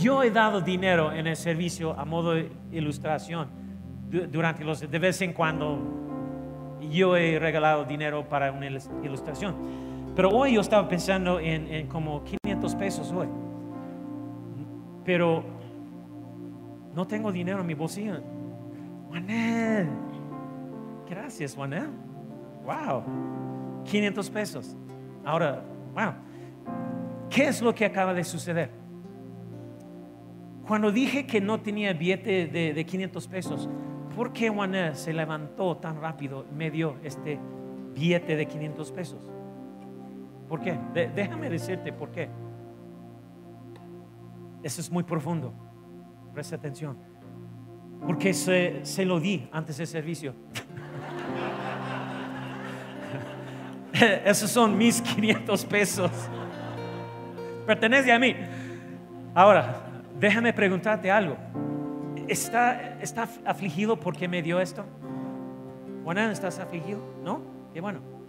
[0.01, 3.47] yo he dado dinero en el servicio a modo de ilustración
[4.31, 9.55] durante los, de vez en cuando yo he regalado dinero para una ilustración.
[10.15, 13.27] Pero hoy yo estaba pensando en, como 500 pesos hoy.
[15.03, 15.43] Pero
[16.95, 18.21] no tengo dinero en mi bolsillo.
[19.07, 19.87] Juanel.
[21.09, 21.89] Gracias, Juanel.
[22.63, 23.03] Wow.
[23.85, 24.77] 500 pesos.
[25.25, 26.13] Ahora, wow.
[27.29, 28.69] ¿Qué es lo que acaba de suceder?
[30.67, 33.69] Cuando dije que no tenía billete de, de 500 pesos,
[34.15, 37.39] ¿por qué Juanel se levantó tan rápido y me dio este
[37.95, 39.29] billete de 500 pesos?
[40.47, 40.77] ¿Por qué?
[41.15, 42.29] déjame decirte por qué.
[44.61, 45.53] Eso es muy profundo.
[46.33, 46.97] Presta atención.
[48.05, 50.33] Porque se, se lo di antes del servicio.
[54.25, 56.11] Esos son mis 500 pesos.
[57.65, 58.35] Pertenece a mí.
[59.33, 59.83] Ahora,
[60.19, 61.37] déjame preguntarte algo.
[62.27, 64.85] ¿Está, está afligido porque me dio esto?
[66.03, 66.99] Bueno, ¿estás afligido?
[67.23, 67.41] ¿No?
[67.73, 68.22] Qué bueno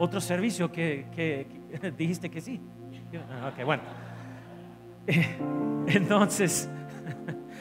[0.00, 1.46] otro servicio que,
[1.96, 2.60] dijiste que sí.
[3.30, 3.82] Ah, ok, bueno.
[5.86, 6.70] Entonces,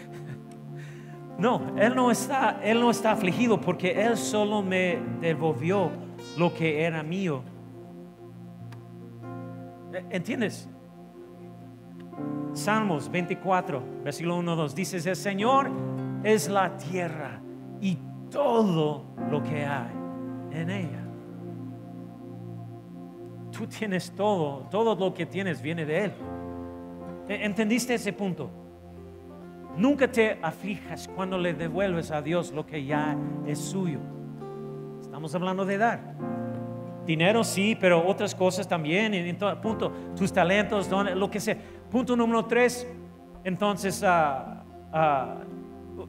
[1.38, 5.92] no, él no está, él no está afligido porque él solo me devolvió
[6.38, 7.44] lo que era mío.
[10.10, 10.70] ¿Entiendes?
[12.54, 15.70] Salmos 24, versículo 1, 2, dice, el Señor
[16.24, 17.42] es la tierra
[17.82, 17.98] y
[18.32, 19.92] todo lo que hay
[20.52, 20.99] en ella.
[23.60, 26.12] Tú tienes todo, todo lo que tienes viene de Él.
[27.28, 28.50] ¿E- ¿Entendiste ese punto?
[29.76, 34.00] Nunca te aflijas cuando le devuelves a Dios lo que ya es suyo.
[35.02, 36.00] Estamos hablando de dar.
[37.06, 39.14] Dinero sí, pero otras cosas también.
[39.14, 39.92] Y, ento- punto.
[40.16, 41.58] Tus talentos, lo que sea.
[41.92, 42.88] Punto número tres.
[43.44, 45.36] Entonces, ah, ah,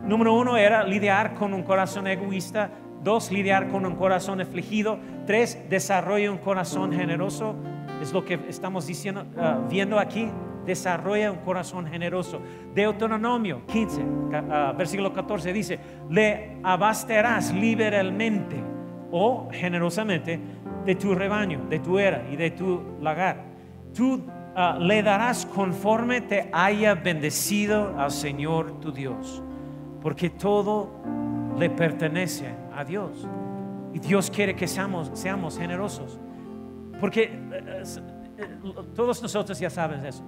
[0.05, 2.71] número uno era lidiar con un corazón egoísta.
[3.03, 4.99] Dos, lidiar con un corazón afligido.
[5.27, 7.55] Tres, desarrolla un corazón generoso.
[8.03, 10.29] Es lo que estamos diciendo, ah, viendo aquí.
[10.67, 12.41] Desarrolla un corazón generoso.
[12.75, 15.79] Deuteronomio 15, ca- ah, versículo 14 dice,
[16.11, 18.57] le abasterás liberalmente
[19.11, 20.39] o generosamente
[20.85, 23.43] de tu rebaño, de tu era y de tu lagar.
[23.95, 24.23] Tú
[24.55, 29.43] ah, le darás conforme te haya bendecido al Señor tu Dios,
[30.03, 30.91] porque todo
[31.59, 32.47] le pertenece
[32.81, 33.27] a Dios.
[33.93, 36.19] Y Dios quiere que seamos, seamos generosos.
[37.01, 37.83] Porque eh,
[38.39, 38.59] eh,
[38.95, 40.23] todos nosotros ya saben eso.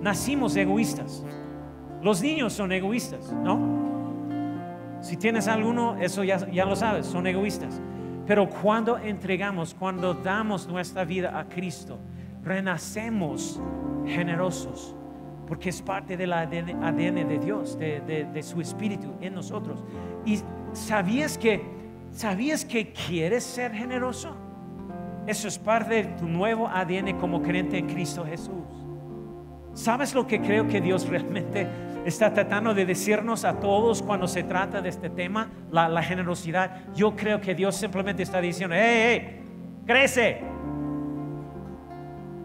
[0.00, 1.24] Nacimos egoístas.
[2.02, 3.86] Los niños son egoístas, ¿no?
[5.00, 7.80] Si tienes alguno, eso ya, ya lo sabes, son egoístas.
[8.26, 11.98] Pero cuando entregamos, cuando damos nuestra vida a Cristo,
[12.42, 13.60] renacemos
[14.06, 14.94] generosos,
[15.46, 19.84] porque es parte del ADN de Dios, de, de- de su espíritu en nosotros.
[20.24, 20.40] Y
[20.72, 21.62] sabías que,
[22.16, 24.34] sabías que quieres ser generoso.
[25.26, 28.64] Eso es parte de tu nuevo ADN como creyente en Cristo Jesús.
[29.74, 31.66] ¿Sabes lo que creo que Dios realmente
[32.06, 36.86] está tratando de decirnos a todos cuando se trata de este tema, la, generosidad?
[36.94, 39.40] Yo creo que Dios simplemente está diciendo, hey, hey,
[39.84, 40.40] crece.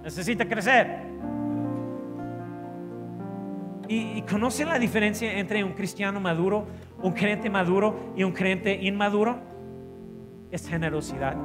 [0.03, 0.99] Necesita crecer.
[3.88, 6.65] Y, y conoce la diferencia entre un cristiano maduro,
[7.01, 9.51] un creyente maduro y un creyente inmaduro?
[10.52, 11.36] Es generosidad.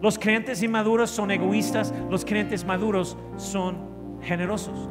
[0.00, 4.88] Los creyentes inmaduros son egoístas, los creyentes maduros son generosos.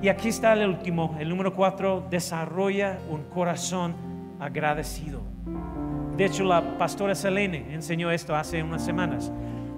[0.00, 3.94] Y aquí está el último, el número cuatro, desarrolla un corazón
[4.38, 5.22] agradecido.
[6.16, 9.32] De hecho, la pastora Selene enseñó esto hace unas semanas.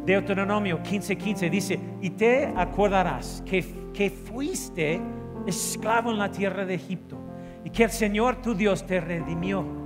[0.05, 5.01] Deuteronomio 15:15 dice, y te acordarás que, que fuiste
[5.47, 7.19] esclavo en la tierra de Egipto
[7.65, 9.80] y que el Señor tu Dios te redimió.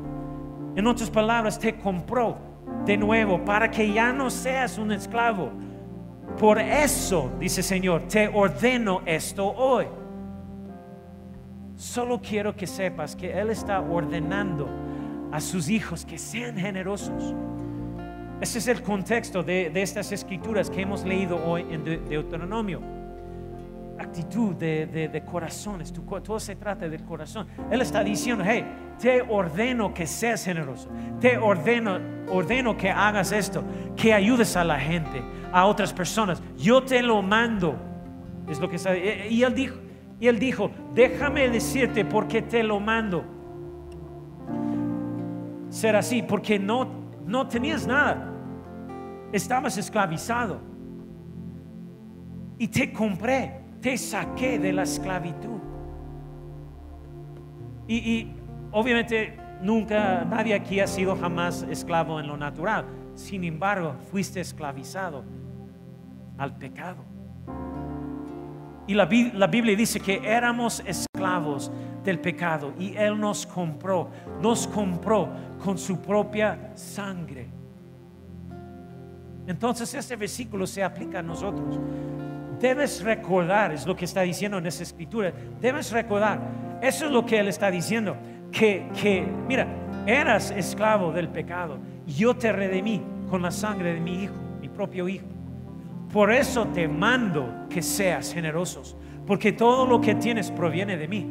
[0.77, 2.37] En otras palabras, te compró
[2.85, 5.51] de nuevo para que ya no seas un esclavo.
[6.39, 9.87] Por eso, dice Señor, te ordeno esto hoy.
[11.77, 14.69] Solo quiero que sepas que Él está ordenando
[15.33, 17.35] a sus hijos que sean generosos.
[18.41, 22.81] Ese es el contexto de, de estas escrituras que hemos leído hoy en De- Deuteronomio.
[23.99, 27.47] Actitud de, de- corazones, todo se trata del corazón.
[27.71, 28.65] Él está diciendo, hey,
[28.99, 30.89] te ordeno que seas generoso,
[31.21, 33.63] te ordeno, ordeno que hagas esto,
[33.97, 35.23] que ayudes a la gente,
[35.53, 36.43] a otras personas.
[36.57, 37.77] Yo te lo mando.
[38.49, 38.97] Es lo que está.
[38.97, 39.77] Y y él dijo,
[40.21, 43.25] y él dijo, déjame decirte por qué te lo mando.
[45.69, 46.87] Ser así, porque no,
[47.27, 48.33] no tenías nada.
[49.33, 50.61] Estabas esclavizado.
[52.59, 55.61] Y te compré, te saqué de la esclavitud.
[57.87, 58.37] Y, y
[58.73, 62.87] obviamente nunca, nadie aquí ha sido jamás esclavo en lo natural.
[63.15, 65.23] Sin embargo, fuiste esclavizado
[66.39, 67.05] al pecado.
[68.87, 71.71] Y la, la Biblia dice que éramos esclavos
[72.03, 74.09] del pecado y Él nos compró,
[74.41, 75.29] nos compró
[75.63, 77.51] con su propia sangre.
[79.47, 81.79] Entonces este versículo se aplica a nosotros.
[82.65, 86.41] Debes recordar, es lo que está diciendo en esa escritura, debes recordar,
[86.81, 88.17] eso es lo que Él está diciendo,
[88.51, 89.67] que, que mira,
[90.07, 95.07] eras esclavo del pecado, yo te redimí con la sangre de mi hijo, mi propio
[95.11, 95.27] hijo.
[96.11, 98.97] Por eso te mando que seas generosos,
[99.27, 101.27] porque todo lo que tienes proviene de mí.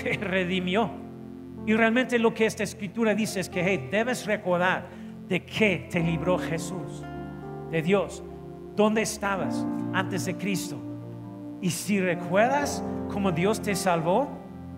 [0.00, 0.92] Te redimió.
[1.66, 4.86] Y realmente lo que esta escritura dice es que hey, debes recordar
[5.26, 7.02] de qué te libró Jesús,
[7.72, 8.22] de Dios,
[8.76, 10.76] dónde estabas antes de Cristo.
[11.60, 14.28] Y si recuerdas cómo Dios te salvó,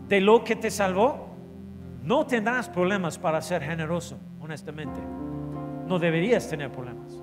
[0.09, 1.26] de lo que te salvó,
[2.05, 5.01] no tendrás problemas para ser generoso, honestamente.
[5.86, 7.22] No deberías tener problemas.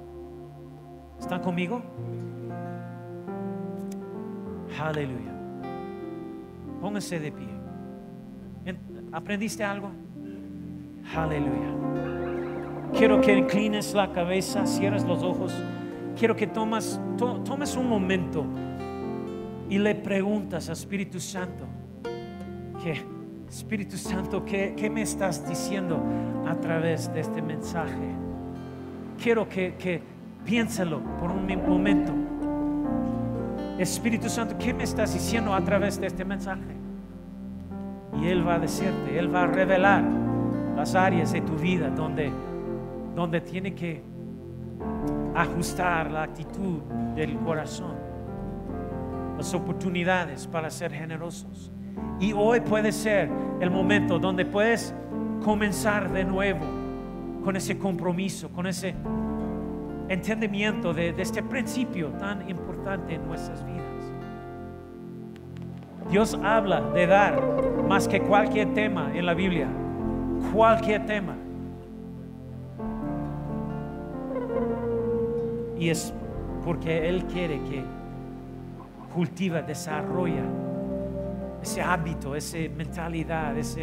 [1.20, 1.82] ¿Están conmigo?
[4.80, 5.32] Aleluya.
[6.82, 7.48] Póngase de pie.
[8.66, 9.90] En- ¿Aprendiste algo?
[11.16, 11.72] Aleluya.
[12.94, 15.54] Quiero que inclines la cabeza, cierres los ojos.
[16.18, 18.46] Quiero que tomas, to- tomes un momento
[19.70, 21.66] y le preguntas a Espíritu Santo
[22.84, 23.02] que
[23.50, 26.02] Espíritu Santo, ¿qué, qué me estás diciendo
[26.48, 27.94] a través de este mensaje?
[29.22, 30.02] Quiero que, que
[30.44, 32.12] piénsalo por un momento.
[33.78, 36.76] Espíritu Santo, ¿qué me estás diciendo a través de este mensaje?
[38.22, 40.04] Y Él va a decirte, Él va a revelar
[40.76, 42.32] las áreas de tu vida donde,
[43.16, 44.02] donde tiene que
[45.36, 46.80] ajustar la actitud
[47.16, 47.96] del corazón,
[49.38, 51.72] las oportunidades para ser generosos.
[52.20, 53.30] Y hoy puede ser
[53.60, 54.94] el momento donde puedes
[55.44, 56.66] comenzar de nuevo
[57.44, 58.96] con ese compromiso, con ese
[60.08, 63.82] entendimiento de, este principio tan importante en nuestras vidas.
[66.10, 67.42] Dios habla de dar
[67.88, 69.68] más que cualquier tema en la Biblia,
[70.54, 71.36] cualquier tema.
[75.78, 76.14] Y es
[76.64, 77.84] porque Él quiere que
[79.14, 80.44] cultiva, desarrolla
[81.62, 83.82] ese hábito, esa mentalidad, esa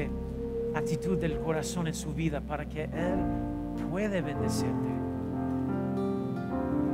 [0.74, 3.18] actitud del corazón en su vida para que Él
[3.90, 4.88] puede bendecirte.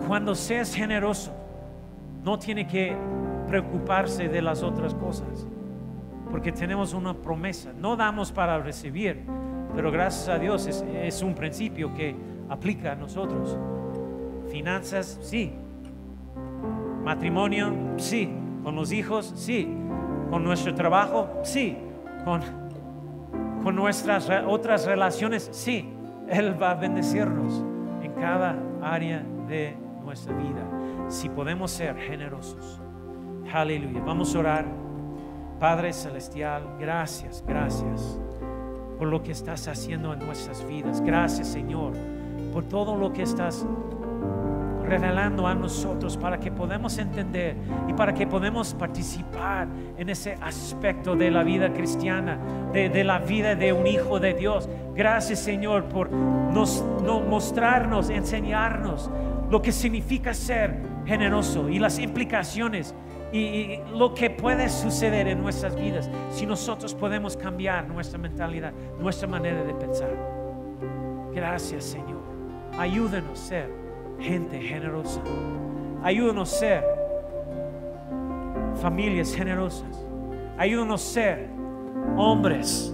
[0.06, 1.32] Cuando seas generoso,
[2.24, 2.96] no tiene que
[3.46, 5.46] preocuparse de las otras cosas,
[6.30, 7.72] porque tenemos una promesa.
[7.78, 9.22] No damos para recibir,
[9.74, 12.14] pero gracias a Dios es, es un principio que
[12.48, 13.58] aplica a nosotros.
[14.50, 15.52] Finanzas, sí.
[17.04, 18.30] Matrimonio, sí.
[18.62, 19.68] Con los hijos, sí.
[20.30, 21.76] Con nuestro trabajo, sí.
[22.24, 22.40] Con,
[23.62, 25.88] con nuestras otras relaciones, sí.
[26.28, 27.64] Él va a bendecirnos
[28.02, 30.64] en cada área de nuestra vida
[31.08, 32.80] si podemos ser generosos.
[33.52, 34.02] Aleluya.
[34.04, 34.64] Vamos a orar.
[35.58, 38.20] Padre Celestial, gracias, gracias
[38.98, 41.00] por lo que estás haciendo en nuestras vidas.
[41.00, 41.92] Gracias, Señor,
[42.52, 43.66] por todo lo que estás
[44.88, 47.56] revelando a nosotros para que podamos entender
[47.88, 52.38] y para que podamos participar en ese aspecto de la vida cristiana,
[52.72, 54.68] de, la vida de un hijo de Dios.
[54.94, 56.84] Gracias Señor por nos,
[57.28, 59.10] mostrarnos, enseñarnos
[59.50, 60.76] lo que significa ser
[61.06, 62.94] generoso y las implicaciones
[63.32, 69.28] y, lo que puede suceder en nuestras vidas si nosotros podemos cambiar nuestra mentalidad, nuestra
[69.28, 70.10] manera de pensar.
[71.34, 72.18] Gracias Señor.
[72.78, 73.87] Ayúdenos a ser
[74.18, 75.20] gente generosa.
[76.02, 76.84] Ayúdanos a ser
[78.80, 80.06] familias generosas.
[80.56, 81.50] Ayúdanos a ser
[82.16, 82.92] hombres,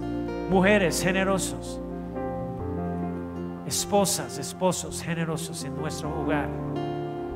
[0.49, 1.81] mujeres generosos.
[3.65, 6.49] Esposas, esposos generosos en nuestro hogar.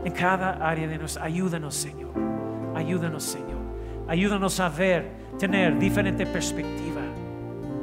[0.04, 1.24] En cada área de nuestra.
[1.24, 2.12] Ayúdanos, Señor.
[2.76, 3.60] Ayúdanos, Señor.
[4.08, 7.02] Ayúdanos a ver, tener diferente perspectiva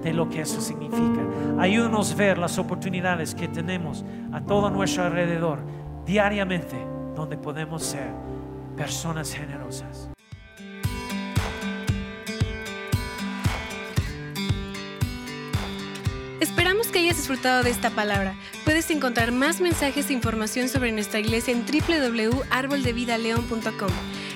[0.02, 1.20] de lo que eso significa.
[1.58, 5.58] Ayúdanos a ver las oportunidades que tenemos a todo nuestro alrededor
[6.06, 6.76] diariamente
[7.14, 8.08] donde podemos ser
[8.76, 10.08] personas generosas.
[16.40, 18.36] Esperamos que hayas disfrutado de esta palabra.
[18.64, 23.90] Puedes encontrar más mensajes e información sobre nuestra iglesia en www.arboldevidaleon.com.